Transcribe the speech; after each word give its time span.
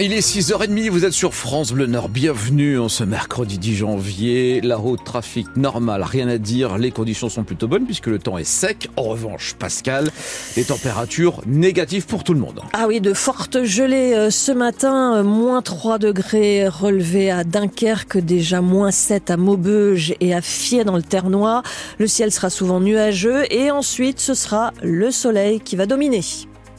il 0.00 0.12
est 0.12 0.26
6h30, 0.26 0.90
vous 0.90 1.04
êtes 1.04 1.12
sur 1.12 1.34
France 1.34 1.70
Bleu 1.70 1.86
Nord. 1.86 2.08
Bienvenue 2.08 2.80
en 2.80 2.88
ce 2.88 3.04
mercredi 3.04 3.58
10 3.58 3.76
janvier. 3.76 4.60
La 4.60 4.76
route 4.76 5.04
trafic 5.04 5.46
normale, 5.56 6.02
rien 6.02 6.26
à 6.26 6.36
dire. 6.36 6.78
Les 6.78 6.90
conditions 6.90 7.28
sont 7.28 7.44
plutôt 7.44 7.68
bonnes 7.68 7.84
puisque 7.84 8.08
le 8.08 8.18
temps 8.18 8.36
est 8.36 8.42
sec. 8.42 8.88
En 8.96 9.04
revanche, 9.04 9.54
Pascal, 9.54 10.10
les 10.56 10.64
températures 10.64 11.42
négatives 11.46 12.06
pour 12.06 12.24
tout 12.24 12.34
le 12.34 12.40
monde. 12.40 12.60
Ah 12.72 12.86
oui, 12.88 13.00
de 13.00 13.14
fortes 13.14 13.62
gelées 13.62 14.14
euh, 14.14 14.30
ce 14.30 14.50
matin. 14.50 15.18
Euh, 15.18 15.22
moins 15.22 15.62
3 15.62 15.98
degrés 15.98 16.66
relevés 16.66 17.30
à 17.30 17.44
Dunkerque, 17.44 18.18
déjà 18.18 18.60
moins 18.60 18.90
7 18.90 19.30
à 19.30 19.36
Maubeuge 19.36 20.14
et 20.18 20.34
à 20.34 20.40
Fier 20.40 20.84
dans 20.84 20.96
le 20.96 21.02
Ternois. 21.02 21.62
Le 21.98 22.08
ciel 22.08 22.32
sera 22.32 22.50
souvent 22.50 22.80
nuageux 22.80 23.44
et 23.52 23.70
ensuite 23.70 24.18
ce 24.18 24.34
sera 24.34 24.72
le 24.82 25.12
soleil 25.12 25.60
qui 25.60 25.76
va 25.76 25.86
dominer. 25.86 26.22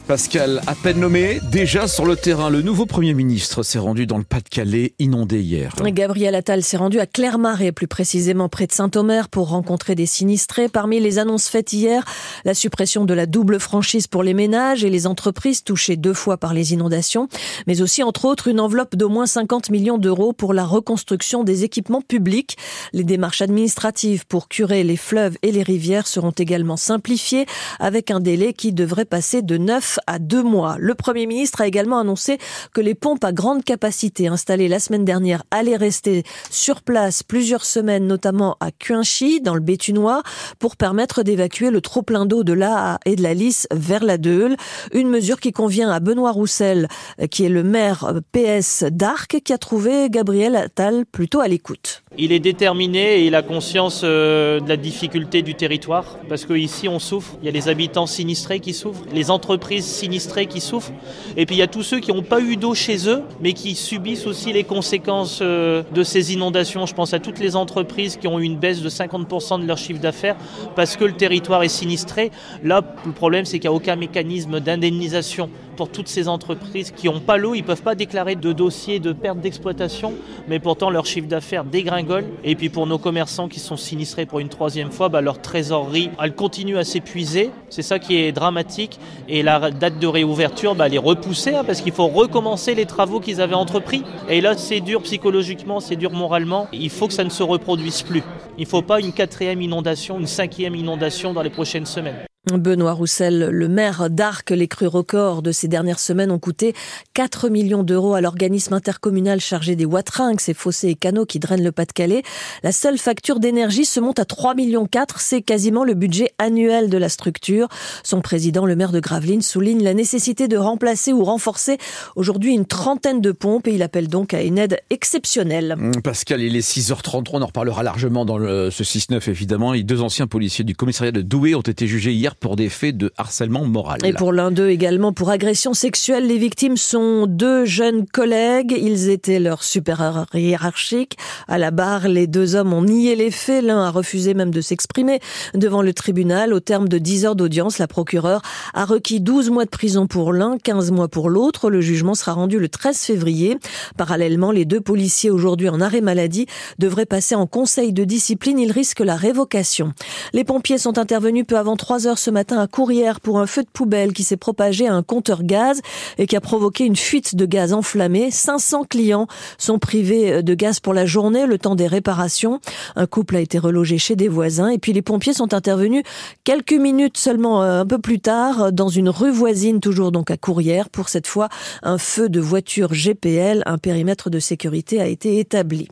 Pascal, 0.06 0.60
à 0.68 0.76
peine 0.76 1.00
nommé, 1.00 1.40
déjà 1.50 1.88
sur 1.88 2.06
le 2.06 2.14
terrain, 2.14 2.48
le 2.48 2.62
nouveau 2.62 2.86
Premier 2.86 3.12
ministre 3.12 3.64
s'est 3.64 3.80
rendu 3.80 4.06
dans 4.06 4.18
le 4.18 4.24
Pas-de-Calais, 4.24 4.94
inondé 5.00 5.40
hier. 5.40 5.74
Gabriel 5.84 6.36
Attal 6.36 6.62
s'est 6.62 6.76
rendu 6.76 7.00
à 7.00 7.06
Clermarais, 7.06 7.72
plus 7.72 7.88
précisément 7.88 8.48
près 8.48 8.68
de 8.68 8.72
Saint-Omer, 8.72 9.28
pour 9.28 9.48
rencontrer 9.48 9.96
des 9.96 10.06
sinistrés. 10.06 10.68
Parmi 10.68 11.00
les 11.00 11.18
annonces 11.18 11.48
faites 11.48 11.72
hier, 11.72 12.04
la 12.44 12.54
suppression 12.54 13.04
de 13.04 13.14
la 13.14 13.26
double 13.26 13.58
franchise 13.58 14.06
pour 14.06 14.22
les 14.22 14.32
ménages 14.32 14.84
et 14.84 14.90
les 14.90 15.08
entreprises 15.08 15.64
touchées 15.64 15.96
deux 15.96 16.14
fois 16.14 16.36
par 16.36 16.54
les 16.54 16.72
inondations, 16.72 17.28
mais 17.66 17.82
aussi, 17.82 18.04
entre 18.04 18.26
autres, 18.26 18.46
une 18.46 18.60
enveloppe 18.60 18.94
d'au 18.94 19.08
moins 19.08 19.26
50 19.26 19.70
millions 19.70 19.98
d'euros 19.98 20.32
pour 20.32 20.54
la 20.54 20.64
reconstruction 20.64 21.42
des 21.42 21.64
équipements 21.64 22.02
publics. 22.02 22.56
Les 22.92 23.02
démarches 23.02 23.42
administratives 23.42 24.24
pour 24.24 24.46
curer 24.46 24.84
les 24.84 24.96
fleuves 24.96 25.36
et 25.42 25.50
les 25.50 25.64
rivières 25.64 26.06
seront 26.06 26.30
également 26.30 26.76
simplifiées, 26.76 27.46
avec 27.80 28.12
un 28.12 28.20
délai 28.20 28.52
qui 28.52 28.72
devrait 28.72 29.04
passer 29.04 29.42
de 29.42 29.56
9 29.56 29.95
à 30.06 30.18
deux 30.18 30.42
mois. 30.42 30.76
Le 30.78 30.94
Premier 30.94 31.26
ministre 31.26 31.60
a 31.60 31.66
également 31.66 31.98
annoncé 31.98 32.38
que 32.74 32.80
les 32.80 32.94
pompes 32.94 33.24
à 33.24 33.32
grande 33.32 33.64
capacité 33.64 34.28
installées 34.28 34.68
la 34.68 34.78
semaine 34.78 35.04
dernière 35.04 35.42
allaient 35.50 35.76
rester 35.76 36.24
sur 36.50 36.82
place 36.82 37.22
plusieurs 37.22 37.64
semaines, 37.64 38.06
notamment 38.06 38.56
à 38.60 38.70
Cuinchy, 38.70 39.40
dans 39.40 39.54
le 39.54 39.60
Bétunois, 39.60 40.22
pour 40.58 40.76
permettre 40.76 41.22
d'évacuer 41.22 41.70
le 41.70 41.80
trop-plein 41.80 42.26
d'eau 42.26 42.44
de 42.44 42.52
la 42.52 42.98
et 43.04 43.16
de 43.16 43.22
la 43.22 43.34
Lys 43.34 43.66
vers 43.72 44.04
la 44.04 44.18
Deule. 44.18 44.56
Une 44.92 45.08
mesure 45.08 45.40
qui 45.40 45.52
convient 45.52 45.90
à 45.90 46.00
Benoît 46.00 46.32
Roussel, 46.32 46.88
qui 47.30 47.44
est 47.44 47.48
le 47.48 47.62
maire 47.62 48.12
PS 48.32 48.84
d'Arc, 48.90 49.40
qui 49.44 49.52
a 49.52 49.58
trouvé 49.58 50.08
Gabriel 50.10 50.56
Attal 50.56 51.06
plutôt 51.06 51.40
à 51.40 51.48
l'écoute. 51.48 52.02
Il 52.18 52.32
est 52.32 52.40
déterminé 52.40 53.20
et 53.20 53.26
il 53.26 53.34
a 53.34 53.42
conscience 53.42 54.02
euh, 54.04 54.60
de 54.60 54.68
la 54.68 54.76
difficulté 54.76 55.42
du 55.42 55.54
territoire 55.54 56.18
parce 56.28 56.44
qu'ici 56.46 56.88
on 56.88 56.98
souffre, 56.98 57.36
il 57.42 57.46
y 57.46 57.48
a 57.48 57.52
les 57.52 57.68
habitants 57.68 58.06
sinistrés 58.06 58.60
qui 58.60 58.72
souffrent, 58.72 59.04
les 59.12 59.30
entreprises 59.30 59.85
sinistrés 59.86 60.46
qui 60.46 60.60
souffrent 60.60 60.92
et 61.36 61.46
puis 61.46 61.56
il 61.56 61.58
y 61.58 61.62
a 61.62 61.66
tous 61.66 61.82
ceux 61.82 62.00
qui 62.00 62.12
n'ont 62.12 62.22
pas 62.22 62.40
eu 62.40 62.56
d'eau 62.56 62.74
chez 62.74 63.08
eux 63.08 63.22
mais 63.40 63.52
qui 63.52 63.74
subissent 63.74 64.26
aussi 64.26 64.52
les 64.52 64.64
conséquences 64.64 65.40
euh, 65.42 65.82
de 65.94 66.02
ces 66.02 66.32
inondations. 66.32 66.86
Je 66.86 66.94
pense 66.94 67.14
à 67.14 67.18
toutes 67.18 67.38
les 67.38 67.56
entreprises 67.56 68.16
qui 68.16 68.28
ont 68.28 68.38
eu 68.38 68.44
une 68.44 68.56
baisse 68.56 68.82
de 68.82 68.88
50% 68.88 69.60
de 69.60 69.66
leur 69.66 69.78
chiffre 69.78 70.00
d'affaires 70.00 70.36
parce 70.74 70.96
que 70.96 71.04
le 71.04 71.12
territoire 71.12 71.62
est 71.62 71.68
sinistré. 71.68 72.30
Là, 72.62 72.82
le 73.04 73.12
problème 73.12 73.44
c'est 73.44 73.58
qu'il 73.58 73.70
n'y 73.70 73.74
a 73.74 73.76
aucun 73.76 73.96
mécanisme 73.96 74.60
d'indemnisation 74.60 75.50
pour 75.76 75.90
toutes 75.90 76.08
ces 76.08 76.26
entreprises 76.26 76.90
qui 76.90 77.06
n'ont 77.06 77.20
pas 77.20 77.36
l'eau, 77.36 77.54
ils 77.54 77.60
ne 77.60 77.66
peuvent 77.66 77.82
pas 77.82 77.94
déclarer 77.94 78.34
de 78.34 78.52
dossier 78.52 78.98
de 78.98 79.12
perte 79.12 79.38
d'exploitation, 79.38 80.14
mais 80.48 80.58
pourtant 80.58 80.90
leur 80.90 81.06
chiffre 81.06 81.28
d'affaires 81.28 81.64
dégringole. 81.64 82.24
Et 82.42 82.56
puis 82.56 82.68
pour 82.68 82.86
nos 82.86 82.98
commerçants 82.98 83.48
qui 83.48 83.60
sont 83.60 83.76
sinistrés 83.76 84.26
pour 84.26 84.40
une 84.40 84.48
troisième 84.48 84.90
fois, 84.90 85.08
bah, 85.08 85.20
leur 85.20 85.40
trésorerie, 85.40 86.10
elle 86.20 86.34
continue 86.34 86.78
à 86.78 86.84
s'épuiser. 86.84 87.50
C'est 87.68 87.82
ça 87.82 87.98
qui 87.98 88.16
est 88.16 88.32
dramatique. 88.32 88.98
Et 89.28 89.42
la 89.42 89.70
date 89.76 89.98
de 89.98 90.06
réouverture, 90.06 90.74
bah, 90.74 90.86
elle 90.86 90.94
est 90.94 90.98
repoussée 90.98 91.54
hein, 91.54 91.64
parce 91.64 91.80
qu'il 91.80 91.92
faut 91.92 92.08
recommencer 92.08 92.74
les 92.74 92.86
travaux 92.86 93.20
qu'ils 93.20 93.40
avaient 93.40 93.54
entrepris. 93.54 94.02
Et 94.28 94.40
là, 94.40 94.56
c'est 94.56 94.80
dur 94.80 95.02
psychologiquement, 95.02 95.80
c'est 95.80 95.96
dur 95.96 96.12
moralement. 96.12 96.68
Il 96.72 96.90
faut 96.90 97.06
que 97.06 97.14
ça 97.14 97.24
ne 97.24 97.30
se 97.30 97.42
reproduise 97.42 98.02
plus. 98.02 98.22
Il 98.58 98.62
ne 98.62 98.68
faut 98.68 98.82
pas 98.82 99.00
une 99.00 99.12
quatrième 99.12 99.62
inondation, 99.62 100.18
une 100.18 100.26
cinquième 100.26 100.74
inondation 100.74 101.32
dans 101.32 101.42
les 101.42 101.50
prochaines 101.50 101.86
semaines. 101.86 102.26
Benoît 102.52 102.92
Roussel, 102.92 103.48
le 103.50 103.68
maire 103.68 104.08
d'Arc, 104.08 104.50
les 104.50 104.68
crues 104.68 104.86
records 104.86 105.42
de 105.42 105.50
ces 105.50 105.66
dernières 105.66 105.98
semaines 105.98 106.30
ont 106.30 106.38
coûté 106.38 106.74
4 107.14 107.48
millions 107.48 107.82
d'euros 107.82 108.14
à 108.14 108.20
l'organisme 108.20 108.72
intercommunal 108.72 109.40
chargé 109.40 109.74
des 109.74 109.84
Watringues, 109.84 110.38
ces 110.38 110.54
fossés 110.54 110.90
et 110.90 110.94
canaux 110.94 111.26
qui 111.26 111.40
drainent 111.40 111.64
le 111.64 111.72
Pas-de-Calais. 111.72 112.22
La 112.62 112.70
seule 112.70 112.98
facture 112.98 113.40
d'énergie 113.40 113.84
se 113.84 113.98
monte 113.98 114.20
à 114.20 114.24
3 114.24 114.54
millions 114.54 114.86
4, 114.86 115.18
c'est 115.18 115.42
quasiment 115.42 115.82
le 115.82 115.94
budget 115.94 116.30
annuel 116.38 116.88
de 116.88 116.96
la 116.96 117.08
structure. 117.08 117.66
Son 118.04 118.20
président, 118.20 118.64
le 118.64 118.76
maire 118.76 118.92
de 118.92 119.00
Gravelines, 119.00 119.42
souligne 119.42 119.82
la 119.82 119.94
nécessité 119.94 120.46
de 120.46 120.56
remplacer 120.56 121.12
ou 121.12 121.24
renforcer 121.24 121.78
aujourd'hui 122.14 122.54
une 122.54 122.64
trentaine 122.64 123.20
de 123.20 123.32
pompes 123.32 123.66
et 123.66 123.74
il 123.74 123.82
appelle 123.82 124.06
donc 124.06 124.34
à 124.34 124.42
une 124.42 124.58
aide 124.58 124.78
exceptionnelle. 124.90 125.74
Mmh, 125.76 126.00
Pascal, 126.02 126.42
il 126.42 126.54
est 126.54 126.60
6h33, 126.60 127.30
on 127.32 127.42
en 127.42 127.46
reparlera 127.46 127.82
largement 127.82 128.24
dans 128.24 128.38
ce 128.38 128.82
6-9 128.84 129.28
évidemment. 129.28 129.72
Les 129.72 129.82
deux 129.82 130.00
anciens 130.00 130.28
policiers 130.28 130.64
du 130.64 130.76
commissariat 130.76 131.10
de 131.10 131.22
Douai 131.22 131.56
ont 131.56 131.60
été 131.60 131.88
jugés 131.88 132.12
hier 132.12 132.35
pour 132.40 132.56
des 132.56 132.68
faits 132.68 132.96
de 132.96 133.12
harcèlement 133.16 133.64
moral. 133.64 133.98
Et 134.04 134.12
pour 134.12 134.32
l'un 134.32 134.50
d'eux 134.50 134.68
également 134.68 135.12
pour 135.12 135.30
agression 135.30 135.74
sexuelle, 135.74 136.26
les 136.26 136.38
victimes 136.38 136.76
sont 136.76 137.26
deux 137.26 137.64
jeunes 137.64 138.06
collègues. 138.06 138.76
Ils 138.80 139.08
étaient 139.08 139.38
leurs 139.38 139.62
supérieurs 139.62 140.26
hiérarchiques. 140.34 141.16
À 141.48 141.58
la 141.58 141.70
barre, 141.70 142.08
les 142.08 142.26
deux 142.26 142.54
hommes 142.54 142.72
ont 142.72 142.82
nié 142.82 143.16
les 143.16 143.30
faits. 143.30 143.64
L'un 143.64 143.82
a 143.82 143.90
refusé 143.90 144.34
même 144.34 144.50
de 144.50 144.60
s'exprimer 144.60 145.20
devant 145.54 145.82
le 145.82 145.92
tribunal. 145.92 146.52
Au 146.52 146.60
terme 146.60 146.88
de 146.88 146.98
10 146.98 147.26
heures 147.26 147.36
d'audience, 147.36 147.78
la 147.78 147.86
procureure 147.86 148.42
a 148.74 148.84
requis 148.84 149.20
12 149.20 149.50
mois 149.50 149.64
de 149.64 149.70
prison 149.70 150.06
pour 150.06 150.32
l'un, 150.32 150.58
15 150.58 150.90
mois 150.90 151.08
pour 151.08 151.30
l'autre. 151.30 151.70
Le 151.70 151.80
jugement 151.80 152.14
sera 152.14 152.32
rendu 152.32 152.58
le 152.58 152.68
13 152.68 152.98
février. 152.98 153.58
Parallèlement, 153.96 154.50
les 154.50 154.64
deux 154.64 154.80
policiers 154.80 155.30
aujourd'hui 155.30 155.68
en 155.68 155.80
arrêt 155.80 156.00
maladie 156.00 156.46
devraient 156.78 157.06
passer 157.06 157.34
en 157.34 157.46
conseil 157.46 157.92
de 157.92 158.04
discipline. 158.04 158.58
Ils 158.58 158.72
risquent 158.72 159.00
la 159.00 159.16
révocation. 159.16 159.92
Les 160.32 160.44
pompiers 160.44 160.78
sont 160.78 160.98
intervenus 160.98 161.44
peu 161.46 161.56
avant 161.56 161.76
3 161.76 162.06
heures 162.06 162.18
ce 162.26 162.32
matin 162.32 162.58
à 162.58 162.66
Courrières 162.66 163.20
pour 163.20 163.38
un 163.38 163.46
feu 163.46 163.62
de 163.62 163.68
poubelle 163.72 164.12
qui 164.12 164.24
s'est 164.24 164.36
propagé 164.36 164.88
à 164.88 164.94
un 164.94 165.04
compteur 165.04 165.44
gaz 165.44 165.80
et 166.18 166.26
qui 166.26 166.34
a 166.34 166.40
provoqué 166.40 166.84
une 166.84 166.96
fuite 166.96 167.36
de 167.36 167.46
gaz 167.46 167.72
enflammé. 167.72 168.32
500 168.32 168.82
clients 168.82 169.28
sont 169.58 169.78
privés 169.78 170.42
de 170.42 170.54
gaz 170.54 170.80
pour 170.80 170.92
la 170.92 171.06
journée, 171.06 171.46
le 171.46 171.56
temps 171.56 171.76
des 171.76 171.86
réparations. 171.86 172.60
Un 172.96 173.06
couple 173.06 173.36
a 173.36 173.40
été 173.40 173.60
relogé 173.60 173.96
chez 173.96 174.16
des 174.16 174.26
voisins 174.26 174.70
et 174.70 174.78
puis 174.78 174.92
les 174.92 175.02
pompiers 175.02 175.34
sont 175.34 175.54
intervenus 175.54 176.02
quelques 176.42 176.72
minutes 176.72 177.16
seulement 177.16 177.62
euh, 177.62 177.82
un 177.82 177.86
peu 177.86 177.98
plus 177.98 178.18
tard 178.18 178.72
dans 178.72 178.88
une 178.88 179.08
rue 179.08 179.30
voisine, 179.30 179.78
toujours 179.78 180.10
donc 180.10 180.32
à 180.32 180.36
Courrières. 180.36 180.90
Pour 180.90 181.08
cette 181.08 181.28
fois, 181.28 181.48
un 181.84 181.96
feu 181.96 182.28
de 182.28 182.40
voiture 182.40 182.92
GPL, 182.92 183.62
un 183.66 183.78
périmètre 183.78 184.30
de 184.30 184.40
sécurité 184.40 185.00
a 185.00 185.06
été 185.06 185.38
établi. 185.38 185.86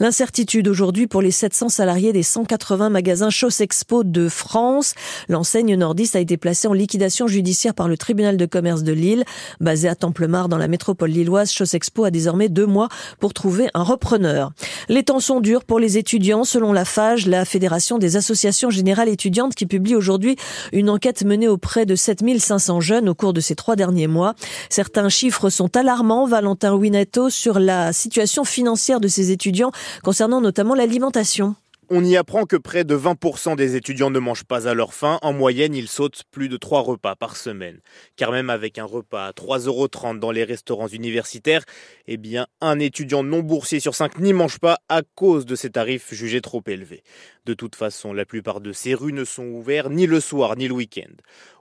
L'incertitude 0.00 0.68
aujourd'hui 0.68 1.06
pour 1.06 1.22
les 1.22 1.30
700 1.30 1.70
salariés 1.70 2.12
des 2.12 2.22
180 2.22 2.90
magasins 2.90 3.30
Expo 3.58 4.04
de 4.04 4.28
France. 4.28 4.92
L'enseigne 5.30 5.77
nordiste 5.78 6.16
a 6.16 6.20
été 6.20 6.36
placé 6.36 6.68
en 6.68 6.72
liquidation 6.72 7.26
judiciaire 7.26 7.74
par 7.74 7.88
le 7.88 7.96
tribunal 7.96 8.36
de 8.36 8.46
commerce 8.46 8.82
de 8.82 8.92
Lille. 8.92 9.24
Basé 9.60 9.88
à 9.88 9.94
Templemar 9.94 10.48
dans 10.48 10.58
la 10.58 10.68
métropole 10.68 11.10
lilloise, 11.10 11.52
Expo 11.72 12.04
a 12.04 12.10
désormais 12.10 12.48
deux 12.48 12.66
mois 12.66 12.88
pour 13.20 13.32
trouver 13.32 13.68
un 13.74 13.82
repreneur. 13.82 14.52
Les 14.88 15.02
temps 15.02 15.20
sont 15.20 15.40
durs 15.40 15.64
pour 15.64 15.78
les 15.78 15.98
étudiants, 15.98 16.44
selon 16.44 16.72
la 16.72 16.84
FAGE, 16.84 17.26
la 17.26 17.44
Fédération 17.44 17.98
des 17.98 18.16
associations 18.16 18.70
générales 18.70 19.08
étudiantes, 19.08 19.54
qui 19.54 19.66
publie 19.66 19.94
aujourd'hui 19.94 20.36
une 20.72 20.90
enquête 20.90 21.24
menée 21.24 21.48
auprès 21.48 21.86
de 21.86 21.94
7500 21.94 22.80
jeunes 22.80 23.08
au 23.08 23.14
cours 23.14 23.32
de 23.32 23.40
ces 23.40 23.54
trois 23.54 23.76
derniers 23.76 24.06
mois. 24.06 24.34
Certains 24.70 25.08
chiffres 25.08 25.50
sont 25.50 25.76
alarmants, 25.76 26.26
Valentin 26.26 26.74
Winetto, 26.74 27.30
sur 27.30 27.58
la 27.58 27.92
situation 27.92 28.44
financière 28.44 29.00
de 29.00 29.08
ces 29.08 29.30
étudiants, 29.30 29.72
concernant 30.02 30.40
notamment 30.40 30.74
l'alimentation. 30.74 31.54
On 31.90 32.04
y 32.04 32.18
apprend 32.18 32.44
que 32.44 32.56
près 32.56 32.84
de 32.84 32.94
20% 32.94 33.56
des 33.56 33.74
étudiants 33.74 34.10
ne 34.10 34.18
mangent 34.18 34.44
pas 34.44 34.68
à 34.68 34.74
leur 34.74 34.92
faim. 34.92 35.18
En 35.22 35.32
moyenne, 35.32 35.74
ils 35.74 35.88
sautent 35.88 36.24
plus 36.30 36.50
de 36.50 36.58
3 36.58 36.82
repas 36.82 37.16
par 37.16 37.34
semaine. 37.34 37.80
Car 38.16 38.30
même 38.30 38.50
avec 38.50 38.76
un 38.76 38.84
repas 38.84 39.28
à 39.28 39.30
3,30 39.30 39.66
euros 39.68 39.88
dans 40.18 40.30
les 40.30 40.44
restaurants 40.44 40.88
universitaires, 40.88 41.64
eh 42.06 42.18
bien, 42.18 42.46
un 42.60 42.78
étudiant 42.78 43.22
non 43.22 43.40
boursier 43.40 43.80
sur 43.80 43.94
5 43.94 44.18
n'y 44.18 44.34
mange 44.34 44.58
pas 44.58 44.80
à 44.90 45.00
cause 45.14 45.46
de 45.46 45.56
ces 45.56 45.70
tarifs 45.70 46.12
jugés 46.12 46.42
trop 46.42 46.62
élevés. 46.66 47.02
De 47.46 47.54
toute 47.54 47.76
façon, 47.76 48.12
la 48.12 48.26
plupart 48.26 48.60
de 48.60 48.72
ces 48.72 48.92
rues 48.92 49.14
ne 49.14 49.24
sont 49.24 49.46
ouverts 49.46 49.88
ni 49.88 50.06
le 50.06 50.20
soir 50.20 50.56
ni 50.56 50.68
le 50.68 50.74
week-end. 50.74 51.14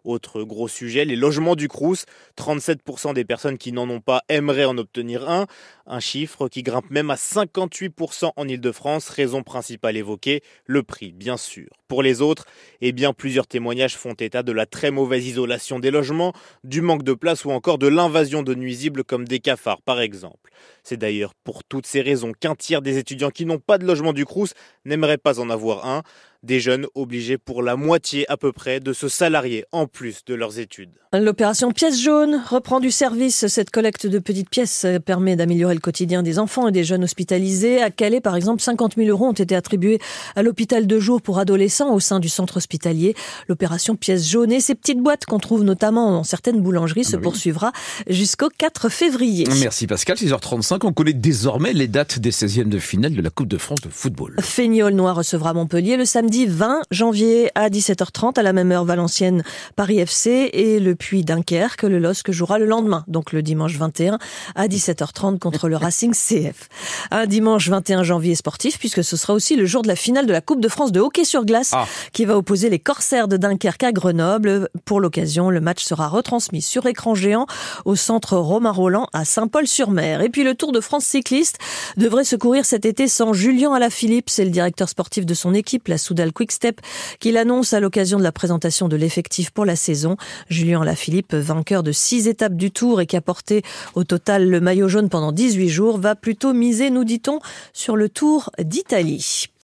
Autre 0.04 0.44
gros 0.44 0.68
sujet, 0.70 1.04
les 1.04 1.16
logements 1.18 1.56
du 1.56 1.68
Crous. 1.68 2.06
37% 2.38 3.14
des 3.14 3.26
personnes 3.26 3.58
qui 3.58 3.74
n'en 3.74 3.90
ont 3.90 4.00
pas 4.00 4.22
aimeraient 4.30 4.66
en 4.66 4.78
obtenir 4.78 5.30
un. 5.30 5.48
Un 5.86 6.00
chiffre 6.00 6.48
qui 6.48 6.64
grimpe 6.64 6.90
même 6.90 7.10
à 7.10 7.16
58% 7.16 8.32
en 8.36 8.48
Ile-de-France, 8.48 9.10
raison 9.10 9.44
principale 9.44 9.98
évoquée, 9.98 10.17
le 10.66 10.84
prix 10.84 11.12
bien 11.12 11.38
sûr. 11.38 11.68
Pour 11.88 12.04
les 12.04 12.22
autres, 12.22 12.46
eh 12.82 12.92
bien 12.92 13.14
plusieurs 13.14 13.48
témoignages 13.48 13.98
font 13.98 14.14
état 14.14 14.44
de 14.44 14.52
la 14.52 14.66
très 14.66 14.92
mauvaise 14.92 15.26
isolation 15.26 15.80
des 15.80 15.92
logements, 15.92 16.34
du 16.64 16.82
manque 16.82 17.04
de 17.04 17.14
place 17.14 17.46
ou 17.46 17.52
encore 17.52 17.78
de 17.78 17.88
l'invasion 17.88 18.44
de 18.44 18.54
nuisibles 18.54 19.04
comme 19.04 19.28
des 19.28 19.40
cafards 19.40 19.82
par 19.82 20.02
exemple. 20.02 20.52
C'est 20.90 20.96
d'ailleurs 20.96 21.34
pour 21.44 21.66
toutes 21.66 21.86
ces 21.86 22.00
raisons 22.00 22.32
qu'un 22.32 22.56
tiers 22.56 22.82
des 22.82 22.98
étudiants 22.98 23.30
qui 23.30 23.46
n'ont 23.46 23.60
pas 23.60 23.78
de 23.78 23.86
logement 23.86 24.14
du 24.14 24.24
Crous 24.24 24.54
n'aimeraient 24.86 25.18
pas 25.18 25.42
en 25.42 25.50
avoir 25.50 25.86
un. 25.86 26.02
Des 26.44 26.60
jeunes 26.60 26.86
obligés 26.94 27.40
pour 27.40 27.64
la 27.64 27.76
moitié 27.76 28.30
à 28.32 28.38
peu 28.38 28.54
près 28.54 28.80
de 28.80 28.94
se 28.94 29.10
salarier 29.10 29.66
en 29.72 29.88
plus 29.88 30.24
de 30.24 30.36
leurs 30.36 30.60
études. 30.60 30.92
L'opération 31.12 31.72
pièce 31.72 32.00
jaune 32.00 32.42
reprend 32.48 32.80
du 32.80 32.92
service. 32.92 33.48
Cette 33.48 33.72
collecte 33.72 34.06
de 34.06 34.20
petites 34.20 34.50
pièces 34.50 34.86
permet 35.04 35.36
d'améliorer 35.36 35.74
le 35.74 35.80
quotidien 35.80 36.22
des 36.22 36.38
enfants 36.38 36.68
et 36.68 36.72
des 36.72 36.84
jeunes 36.84 37.04
hospitalisés. 37.04 37.82
À 37.82 37.90
Calais, 37.90 38.22
par 38.22 38.36
exemple, 38.36 38.62
50 38.62 38.96
000 38.98 39.10
euros 39.10 39.26
ont 39.26 39.34
été 39.34 39.56
attribués 39.56 40.00
à 40.36 40.44
l'hôpital 40.44 40.86
de 40.86 41.00
jour 41.00 41.24
pour 41.24 41.40
adolescents 41.40 41.92
au 41.92 42.00
sein 42.00 42.20
du 42.20 42.30
centre 42.30 42.58
hospitalier. 42.58 43.16
L'opération 43.50 43.96
pièce 43.96 44.30
jaune 44.30 44.52
et 44.52 44.60
ces 44.60 44.76
petites 44.76 45.00
boîtes 45.00 45.26
qu'on 45.26 45.40
trouve 45.40 45.64
notamment 45.64 46.12
dans 46.12 46.24
certaines 46.24 46.62
boulangeries 46.62 47.04
se 47.04 47.18
poursuivra 47.18 47.72
jusqu'au 48.08 48.50
4 48.56 48.90
février. 48.90 49.46
Merci 49.60 49.88
Pascal. 49.88 50.18
6h35, 50.18 50.77
on 50.84 50.94
connaît 50.94 51.14
désormais 51.14 51.74
les 51.74 51.88
dates 51.88 52.20
des 52.20 52.32
16e 52.32 52.70
de 52.70 52.80
finale 52.80 53.14
de 53.14 53.22
la 53.22 53.30
Coupe 53.30 53.48
de 53.48 53.58
France 53.58 53.82
de 53.82 53.90
football. 53.90 54.36
Feignol 54.42 54.94
Noir 54.94 55.16
recevra 55.16 55.54
Montpellier 55.54 55.98
le 55.98 56.06
samedi 56.06 56.46
20 56.46 56.82
janvier 56.92 57.50
à 57.56 57.70
17h30 57.70 58.40
à 58.40 58.44
la 58.44 58.54
même 58.54 58.72
heure 58.72 58.86
Valenciennes 58.86 59.44
Paris 59.76 60.00
FC 60.00 60.50
et 60.54 60.80
le 60.80 60.96
Puy 60.96 61.24
Dunkerque 61.24 61.84
le 61.84 62.00
LOSC 62.00 62.32
jouera 62.32 62.60
le 62.60 62.66
lendemain 62.66 63.04
donc 63.08 63.32
le 63.32 63.42
dimanche 63.42 63.76
21 63.76 64.20
à 64.56 64.68
17h30 64.68 65.40
contre 65.40 65.70
le 65.70 65.78
Racing 65.78 66.14
CF. 66.14 66.70
Un 67.12 67.26
dimanche 67.26 67.70
21 67.70 68.04
janvier 68.04 68.36
sportif 68.36 68.80
puisque 68.80 69.04
ce 69.04 69.18
sera 69.18 69.34
aussi 69.34 69.56
le 69.56 69.66
jour 69.66 69.82
de 69.82 69.88
la 69.88 69.96
finale 69.96 70.26
de 70.26 70.34
la 70.34 70.42
Coupe 70.42 70.62
de 70.62 70.68
France 70.68 70.92
de 70.92 71.00
hockey 71.00 71.24
sur 71.24 71.46
glace 71.46 71.72
ah. 71.74 71.86
qui 72.14 72.26
va 72.26 72.38
opposer 72.38 72.70
les 72.70 72.80
Corsaires 72.80 73.28
de 73.28 73.38
Dunkerque 73.38 73.84
à 73.84 73.92
Grenoble. 73.92 74.70
Pour 74.86 75.00
l'occasion, 75.00 75.50
le 75.50 75.62
match 75.62 75.84
sera 75.84 76.08
retransmis 76.08 76.62
sur 76.62 76.86
écran 76.86 77.16
géant 77.16 77.48
au 77.86 77.96
centre 77.96 78.38
Romain 78.38 78.72
Roland 78.72 79.08
à 79.14 79.26
Saint-Paul-sur-Mer. 79.26 80.22
Et 80.22 80.30
puis 80.30 80.44
le 80.44 80.56
Tour 80.68 80.74
de 80.74 80.82
France 80.82 81.06
cycliste 81.06 81.60
devrait 81.96 82.26
se 82.26 82.36
courir 82.36 82.66
cet 82.66 82.84
été 82.84 83.08
sans 83.08 83.32
Julien 83.32 83.72
Alaphilippe, 83.72 84.30
c'est 84.30 84.44
le 84.44 84.52
directeur 84.52 84.90
sportif 84.90 85.26
de 85.26 85.34
son 85.34 85.54
équipe, 85.54 85.88
la 85.88 85.98
Soudal 85.98 86.34
Quickstep, 86.34 86.82
qui 87.22 87.32
l'annonce 87.32 87.72
à 87.72 87.80
l'occasion 87.80 88.18
de 88.18 88.24
la 88.24 88.34
présentation 88.34 88.90
de 88.90 88.98
l'effectif 88.98 89.52
pour 89.52 89.64
la 89.64 89.78
saison. 89.78 90.18
Julien 90.50 90.82
Alaphilippe, 90.82 91.34
vainqueur 91.34 91.84
de 91.84 91.94
six 91.94 92.28
étapes 92.28 92.56
du 92.56 92.72
Tour 92.72 93.00
et 93.00 93.06
qui 93.06 93.16
a 93.16 93.22
porté 93.22 93.62
au 93.96 94.04
total 94.04 94.50
le 94.50 94.60
maillot 94.60 94.90
jaune 94.90 95.08
pendant 95.08 95.32
18 95.32 95.70
jours, 95.70 96.00
va 96.00 96.16
plutôt 96.16 96.52
miser, 96.52 96.90
nous 96.90 97.06
dit-on, 97.06 97.40
sur 97.72 97.96
le 97.96 98.10
Tour 98.10 98.50
d'Italie. 98.60 99.48